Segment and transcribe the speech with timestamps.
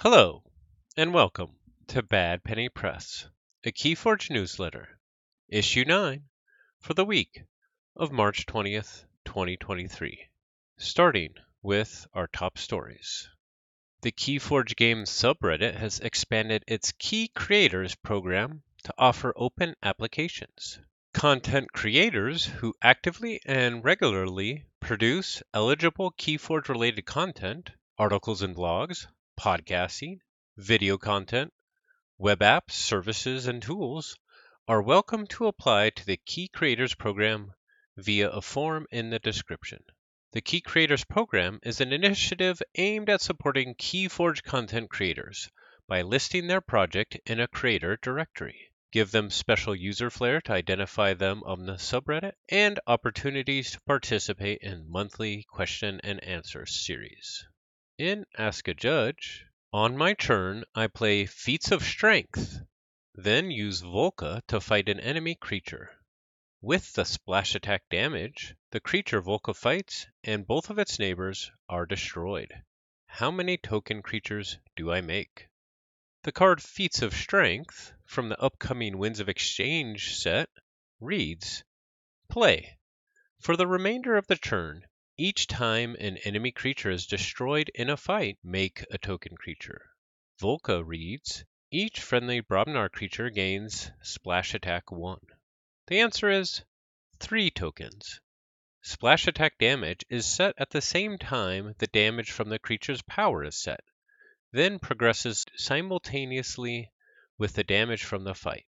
[0.00, 0.42] Hello,
[0.98, 3.26] and welcome to Bad Penny Press,
[3.64, 4.98] a Keyforge newsletter,
[5.48, 6.22] issue 9
[6.78, 7.44] for the week
[7.96, 10.28] of March 20th, 2023,
[10.76, 11.32] starting
[11.62, 13.30] with our top stories.
[14.02, 20.78] The Keyforge Games subreddit has expanded its Key Creators program to offer open applications.
[21.14, 29.06] Content creators who actively and regularly produce eligible Keyforge related content, articles and blogs,
[29.36, 30.18] podcasting,
[30.56, 31.52] video content,
[32.18, 34.18] web apps, services, and tools
[34.66, 37.52] are welcome to apply to the Key Creators program
[37.96, 39.84] via a form in the description.
[40.32, 45.50] The Key Creators program is an initiative aimed at supporting Keyforge content creators
[45.86, 51.12] by listing their project in a creator directory give them special user flair to identify
[51.12, 57.46] them on the subreddit, and opportunities to participate in monthly question and answer series.
[57.98, 62.60] In Ask a Judge, on my turn I play Feats of Strength,
[63.14, 65.98] then use Volca to fight an enemy creature.
[66.60, 71.86] With the splash attack damage, the creature Volca fights and both of its neighbors are
[71.86, 72.52] destroyed.
[73.06, 75.48] How many token creatures do I make?
[76.24, 80.50] The card Feats of Strength from the upcoming Winds of Exchange set
[81.00, 81.64] reads
[82.28, 82.76] Play.
[83.40, 84.84] For the remainder of the turn,
[85.16, 89.90] each time an enemy creature is destroyed in a fight, make a token creature.
[90.40, 95.18] Volca reads Each friendly Brobnar creature gains Splash Attack 1.
[95.86, 96.64] The answer is
[97.20, 98.20] 3 tokens.
[98.82, 103.42] Splash attack damage is set at the same time the damage from the creature's power
[103.42, 103.80] is set
[104.52, 106.90] then progresses simultaneously
[107.36, 108.64] with the damage from the fight.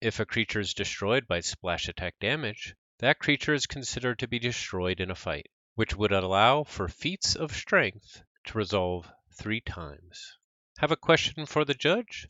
[0.00, 4.38] If a creature is destroyed by splash attack damage, that creature is considered to be
[4.38, 5.46] destroyed in a fight,
[5.80, 10.36] which would allow for feats of strength to resolve three times.
[10.76, 12.26] Have a question for the judge?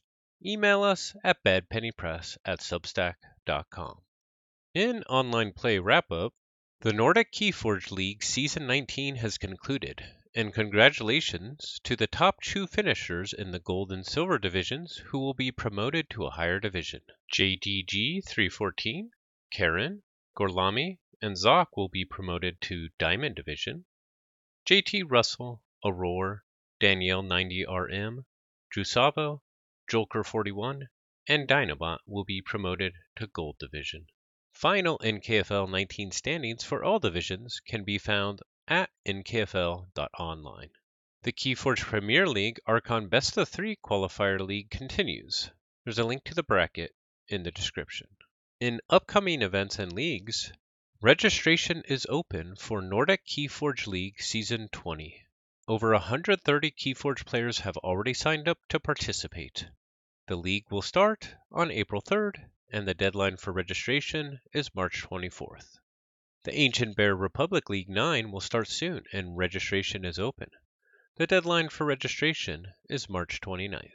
[0.47, 4.03] Email us at badpennypress at substack.com.
[4.73, 6.33] In Online Play Wrap Up,
[6.83, 10.01] the Nordic Keyforge League Season 19 has concluded,
[10.33, 15.35] and congratulations to the top two finishers in the gold and silver divisions who will
[15.35, 17.01] be promoted to a higher division.
[17.35, 19.11] JDG 314,
[19.51, 20.05] Karen,
[20.39, 23.85] Gorlami, and Zoc will be promoted to diamond division.
[24.67, 26.41] JT Russell, Aurora,
[26.79, 28.25] Danielle 90RM,
[28.71, 29.43] Drusavo,
[29.87, 30.89] Jolker 41,
[31.29, 34.07] and Dinobot will be promoted to gold division.
[34.55, 40.71] Final NKFL 19 standings for all divisions can be found at nkfl.online.
[41.23, 45.51] The Keyforge Premier League Archon Best of 3 qualifier league continues.
[45.85, 46.95] There's a link to the bracket
[47.29, 48.09] in the description.
[48.59, 50.53] In upcoming events and leagues,
[51.03, 55.25] registration is open for Nordic Keyforge League Season 20.
[55.67, 59.67] Over 130 Keyforge players have already signed up to participate.
[60.27, 65.79] The league will start on April 3rd, and the deadline for registration is March 24th.
[66.45, 70.51] The Ancient Bear Republic League 9 will start soon and registration is open.
[71.17, 73.89] The deadline for registration is March 29th.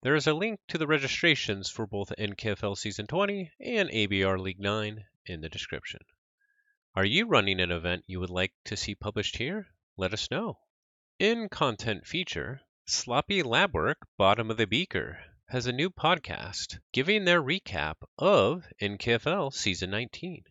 [0.00, 4.58] There is a link to the registrations for both NKFL Season 20 and ABR League
[4.58, 6.00] 9 in the description.
[6.96, 9.68] Are you running an event you would like to see published here?
[9.96, 10.58] Let us know.
[11.20, 17.40] In Content Feature, Sloppy Labwork Bottom of the Beaker has a new podcast giving their
[17.40, 20.42] recap of NKFL Season 19.